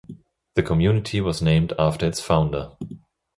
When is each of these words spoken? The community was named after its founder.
The 0.55 0.63
community 0.63 1.21
was 1.21 1.43
named 1.43 1.73
after 1.77 2.07
its 2.07 2.19
founder. 2.19 2.71